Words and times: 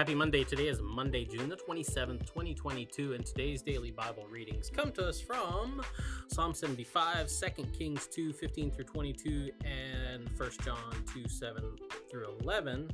Happy 0.00 0.14
Monday. 0.14 0.44
Today 0.44 0.68
is 0.68 0.80
Monday, 0.80 1.26
June 1.26 1.50
the 1.50 1.56
27th, 1.56 2.20
2022, 2.20 3.12
and 3.12 3.26
today's 3.26 3.60
daily 3.60 3.90
Bible 3.90 4.24
readings 4.30 4.70
come 4.70 4.90
to 4.92 5.06
us 5.06 5.20
from 5.20 5.82
Psalm 6.28 6.54
75, 6.54 7.28
2 7.28 7.64
Kings 7.64 8.06
2, 8.06 8.32
15 8.32 8.70
through 8.70 8.84
22, 8.84 9.50
and 9.62 10.26
1 10.38 10.50
John 10.64 11.04
2, 11.12 11.28
7 11.28 11.62
through 12.10 12.34
11. 12.40 12.90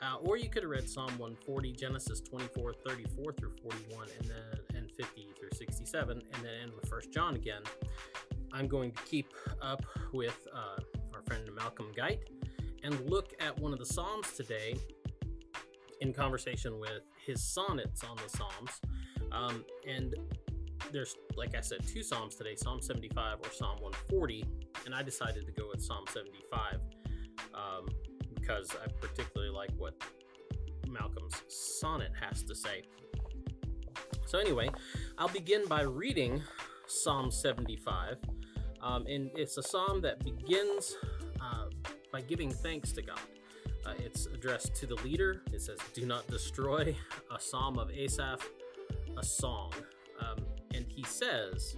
Uh, 0.00 0.16
or 0.20 0.36
you 0.36 0.48
could 0.48 0.62
have 0.62 0.70
read 0.70 0.88
Psalm 0.88 1.10
140, 1.18 1.72
Genesis 1.72 2.20
24, 2.20 2.72
34 2.86 3.32
through 3.32 3.52
41, 3.60 4.06
and 4.20 4.28
then 4.28 4.76
and 4.76 4.92
50 4.92 5.28
through 5.36 5.50
67, 5.52 6.22
and 6.34 6.44
then 6.44 6.52
end 6.62 6.72
with 6.80 6.88
1 6.88 7.00
John 7.10 7.34
again. 7.34 7.62
I'm 8.52 8.68
going 8.68 8.92
to 8.92 9.02
keep 9.02 9.32
up 9.60 9.82
with 10.12 10.46
uh, 10.54 10.80
our 11.12 11.22
friend 11.22 11.50
Malcolm 11.52 11.90
Guite 11.96 12.28
and 12.84 13.00
look 13.10 13.32
at 13.40 13.58
one 13.58 13.72
of 13.72 13.80
the 13.80 13.86
Psalms 13.86 14.30
today 14.36 14.76
in 16.00 16.12
conversation 16.12 16.78
with 16.78 17.02
his 17.24 17.42
sonnets 17.42 18.02
on 18.04 18.16
the 18.16 18.36
Psalms. 18.36 18.80
Um, 19.32 19.64
and 19.88 20.14
there's, 20.92 21.16
like 21.36 21.54
I 21.56 21.60
said, 21.60 21.86
two 21.86 22.02
Psalms 22.02 22.34
today 22.34 22.54
Psalm 22.56 22.80
75 22.80 23.38
or 23.42 23.52
Psalm 23.52 23.80
140. 23.80 24.44
And 24.86 24.94
I 24.94 25.02
decided 25.02 25.46
to 25.46 25.52
go 25.52 25.68
with 25.70 25.82
Psalm 25.82 26.04
75 26.12 26.80
um, 27.54 27.88
because 28.34 28.70
I 28.82 28.88
particularly 29.00 29.52
like 29.52 29.70
what 29.76 29.94
Malcolm's 30.88 31.42
sonnet 31.48 32.12
has 32.20 32.42
to 32.44 32.54
say. 32.54 32.82
So, 34.26 34.38
anyway, 34.38 34.68
I'll 35.18 35.28
begin 35.28 35.66
by 35.66 35.82
reading 35.82 36.42
Psalm 36.86 37.30
75. 37.30 38.16
Um, 38.82 39.06
and 39.06 39.30
it's 39.34 39.56
a 39.56 39.62
psalm 39.62 40.02
that 40.02 40.22
begins 40.22 40.96
uh, 41.40 41.66
by 42.12 42.20
giving 42.20 42.50
thanks 42.50 42.92
to 42.92 43.02
God. 43.02 43.20
Uh, 43.86 43.92
it's 43.98 44.26
addressed 44.26 44.74
to 44.76 44.86
the 44.86 44.96
leader. 44.96 45.42
It 45.52 45.60
says, 45.60 45.78
Do 45.92 46.06
not 46.06 46.26
destroy, 46.28 46.96
a 47.34 47.40
psalm 47.40 47.78
of 47.78 47.90
Asaph, 47.90 48.46
a 49.16 49.24
song. 49.24 49.72
Um, 50.20 50.38
and 50.74 50.86
he 50.88 51.02
says, 51.04 51.76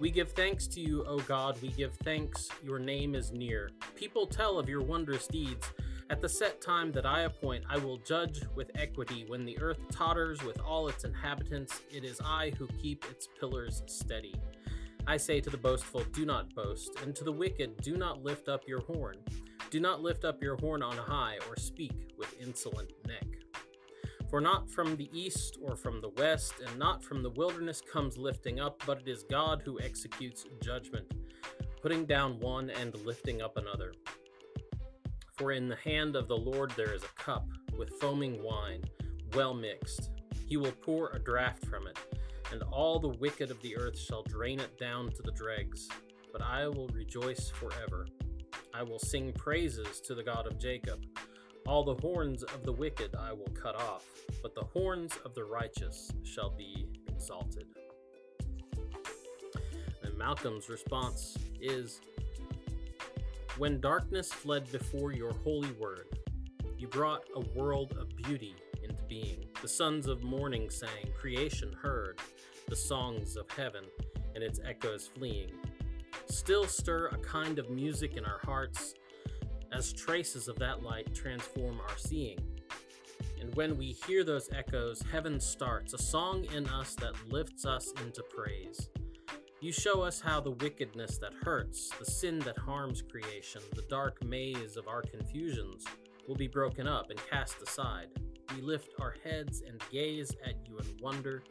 We 0.00 0.10
give 0.10 0.32
thanks 0.32 0.66
to 0.68 0.80
you, 0.80 1.04
O 1.06 1.18
God. 1.18 1.60
We 1.60 1.68
give 1.68 1.94
thanks. 2.04 2.48
Your 2.62 2.78
name 2.78 3.14
is 3.14 3.32
near. 3.32 3.70
People 3.94 4.26
tell 4.26 4.58
of 4.58 4.68
your 4.68 4.82
wondrous 4.82 5.26
deeds. 5.26 5.66
At 6.08 6.20
the 6.22 6.28
set 6.28 6.60
time 6.60 6.92
that 6.92 7.04
I 7.04 7.22
appoint, 7.22 7.64
I 7.68 7.78
will 7.78 7.98
judge 7.98 8.40
with 8.54 8.70
equity. 8.76 9.24
When 9.26 9.44
the 9.44 9.58
earth 9.60 9.80
totters 9.90 10.42
with 10.44 10.60
all 10.60 10.86
its 10.88 11.04
inhabitants, 11.04 11.82
it 11.90 12.04
is 12.04 12.20
I 12.24 12.52
who 12.58 12.68
keep 12.80 13.04
its 13.10 13.28
pillars 13.40 13.82
steady. 13.86 14.34
I 15.08 15.16
say 15.16 15.40
to 15.40 15.50
the 15.50 15.56
boastful, 15.56 16.04
Do 16.12 16.24
not 16.24 16.54
boast, 16.54 16.92
and 17.02 17.14
to 17.16 17.24
the 17.24 17.32
wicked, 17.32 17.76
Do 17.82 17.96
not 17.96 18.22
lift 18.22 18.48
up 18.48 18.62
your 18.68 18.80
horn. 18.80 19.16
Do 19.76 19.82
not 19.82 20.00
lift 20.00 20.24
up 20.24 20.42
your 20.42 20.56
horn 20.56 20.82
on 20.82 20.96
high, 20.96 21.36
or 21.46 21.56
speak 21.56 22.14
with 22.16 22.34
insolent 22.40 22.92
neck. 23.06 23.26
For 24.30 24.40
not 24.40 24.70
from 24.70 24.96
the 24.96 25.10
east 25.12 25.58
or 25.60 25.76
from 25.76 26.00
the 26.00 26.08
west, 26.16 26.54
and 26.66 26.78
not 26.78 27.04
from 27.04 27.22
the 27.22 27.28
wilderness 27.28 27.82
comes 27.82 28.16
lifting 28.16 28.58
up, 28.58 28.82
but 28.86 29.02
it 29.02 29.06
is 29.06 29.24
God 29.24 29.60
who 29.62 29.78
executes 29.78 30.46
judgment, 30.62 31.12
putting 31.82 32.06
down 32.06 32.40
one 32.40 32.70
and 32.70 32.94
lifting 33.04 33.42
up 33.42 33.58
another. 33.58 33.92
For 35.36 35.52
in 35.52 35.68
the 35.68 35.76
hand 35.76 36.16
of 36.16 36.26
the 36.26 36.38
Lord 36.38 36.70
there 36.70 36.94
is 36.94 37.04
a 37.04 37.22
cup 37.22 37.46
with 37.76 38.00
foaming 38.00 38.42
wine, 38.42 38.82
well 39.34 39.52
mixed. 39.52 40.08
He 40.46 40.56
will 40.56 40.72
pour 40.72 41.10
a 41.10 41.18
draught 41.18 41.62
from 41.66 41.86
it, 41.86 41.98
and 42.50 42.62
all 42.62 42.98
the 42.98 43.18
wicked 43.18 43.50
of 43.50 43.60
the 43.60 43.76
earth 43.76 43.98
shall 43.98 44.22
drain 44.22 44.58
it 44.58 44.78
down 44.78 45.10
to 45.10 45.22
the 45.22 45.32
dregs. 45.32 45.86
But 46.32 46.40
I 46.40 46.66
will 46.66 46.88
rejoice 46.88 47.50
forever. 47.50 48.06
I 48.76 48.82
will 48.82 48.98
sing 48.98 49.32
praises 49.32 50.02
to 50.02 50.14
the 50.14 50.22
God 50.22 50.46
of 50.46 50.58
Jacob. 50.58 51.02
All 51.66 51.82
the 51.82 51.94
horns 51.94 52.42
of 52.42 52.62
the 52.62 52.72
wicked 52.72 53.14
I 53.14 53.32
will 53.32 53.48
cut 53.54 53.74
off, 53.74 54.04
but 54.42 54.54
the 54.54 54.64
horns 54.64 55.14
of 55.24 55.34
the 55.34 55.44
righteous 55.44 56.12
shall 56.24 56.50
be 56.50 56.86
exalted. 57.08 57.68
And 60.02 60.18
Malcolm's 60.18 60.68
response 60.68 61.38
is 61.58 62.02
When 63.56 63.80
darkness 63.80 64.30
fled 64.30 64.70
before 64.70 65.12
your 65.12 65.32
holy 65.42 65.72
word, 65.80 66.18
you 66.76 66.86
brought 66.86 67.24
a 67.34 67.40
world 67.58 67.96
of 67.98 68.14
beauty 68.14 68.56
into 68.82 69.02
being. 69.04 69.46
The 69.62 69.68
sons 69.68 70.06
of 70.06 70.22
morning 70.22 70.68
sang, 70.68 71.14
creation 71.18 71.72
heard 71.72 72.20
the 72.68 72.76
songs 72.76 73.36
of 73.36 73.48
heaven 73.52 73.84
and 74.34 74.44
its 74.44 74.60
echoes 74.62 75.06
fleeing. 75.06 75.52
Still 76.28 76.66
stir 76.66 77.06
a 77.08 77.18
kind 77.18 77.58
of 77.58 77.70
music 77.70 78.16
in 78.16 78.24
our 78.24 78.40
hearts 78.44 78.94
as 79.72 79.92
traces 79.92 80.48
of 80.48 80.58
that 80.58 80.82
light 80.82 81.14
transform 81.14 81.80
our 81.80 81.96
seeing. 81.96 82.38
And 83.40 83.54
when 83.54 83.76
we 83.76 83.92
hear 84.06 84.24
those 84.24 84.50
echoes, 84.52 85.02
heaven 85.12 85.38
starts, 85.38 85.94
a 85.94 85.98
song 85.98 86.44
in 86.54 86.68
us 86.68 86.94
that 86.96 87.14
lifts 87.28 87.64
us 87.64 87.92
into 88.02 88.22
praise. 88.24 88.88
You 89.60 89.72
show 89.72 90.02
us 90.02 90.20
how 90.20 90.40
the 90.40 90.50
wickedness 90.50 91.18
that 91.18 91.32
hurts, 91.32 91.90
the 91.98 92.04
sin 92.04 92.40
that 92.40 92.58
harms 92.58 93.02
creation, 93.02 93.62
the 93.74 93.84
dark 93.88 94.22
maze 94.24 94.76
of 94.76 94.88
our 94.88 95.02
confusions 95.02 95.84
will 96.28 96.34
be 96.34 96.48
broken 96.48 96.88
up 96.88 97.10
and 97.10 97.20
cast 97.30 97.62
aside. 97.62 98.08
We 98.54 98.62
lift 98.62 98.90
our 99.00 99.14
heads 99.24 99.62
and 99.66 99.82
gaze 99.90 100.34
at 100.44 100.56
you 100.66 100.78
in 100.78 100.86
wonder, 101.00 101.42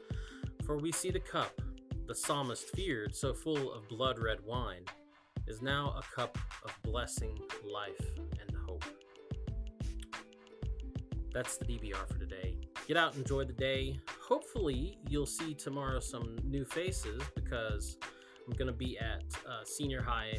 for 0.65 0.77
we 0.77 0.91
see 0.91 1.11
the 1.11 1.19
cup 1.19 1.61
the 2.07 2.15
psalmist 2.15 2.69
feared, 2.75 3.15
so 3.15 3.33
full 3.33 3.73
of 3.73 3.87
blood 3.89 4.19
red 4.19 4.39
wine, 4.43 4.85
is 5.47 5.61
now 5.61 5.95
a 5.97 6.15
cup 6.15 6.37
of 6.63 6.71
blessing, 6.83 7.37
life, 7.63 8.11
and 8.39 8.55
hope. 8.67 8.83
That's 11.33 11.57
the 11.57 11.65
DBR 11.65 12.07
for 12.07 12.19
today. 12.19 12.57
Get 12.87 12.97
out, 12.97 13.15
enjoy 13.15 13.45
the 13.45 13.53
day. 13.53 13.99
Hopefully, 14.21 14.97
you'll 15.09 15.25
see 15.25 15.53
tomorrow 15.53 15.99
some 15.99 16.37
new 16.43 16.63
faces 16.63 17.21
because 17.35 17.97
I'm 18.47 18.53
going 18.53 18.71
to 18.71 18.77
be 18.77 18.97
at 18.99 19.23
uh, 19.47 19.63
senior 19.63 20.01
high 20.01 20.37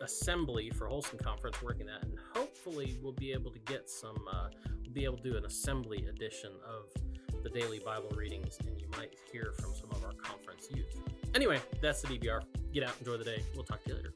assembly 0.00 0.70
for 0.70 0.88
Holston 0.88 1.18
Conference 1.18 1.62
working 1.62 1.86
that, 1.86 2.02
and 2.02 2.18
hopefully, 2.34 2.98
we'll 3.02 3.12
be 3.12 3.32
able 3.32 3.50
to 3.50 3.58
get 3.60 3.90
some, 3.90 4.16
uh, 4.32 4.48
we'll 4.82 4.92
be 4.92 5.04
able 5.04 5.18
to 5.18 5.30
do 5.30 5.36
an 5.36 5.44
assembly 5.44 6.06
edition 6.06 6.52
of 6.66 7.11
the 7.42 7.50
daily 7.50 7.78
Bible 7.78 8.10
readings, 8.16 8.58
and 8.60 8.80
you 8.80 8.86
might 8.96 9.14
hear 9.32 9.52
from 9.58 9.74
some 9.74 9.90
of 9.90 10.04
our 10.04 10.12
conference 10.12 10.68
youth. 10.74 10.94
Anyway, 11.34 11.60
that's 11.80 12.02
the 12.02 12.18
DBR. 12.18 12.42
Get 12.72 12.84
out, 12.84 12.94
enjoy 12.98 13.16
the 13.16 13.24
day. 13.24 13.42
We'll 13.54 13.64
talk 13.64 13.82
to 13.84 13.90
you 13.90 13.96
later. 13.96 14.12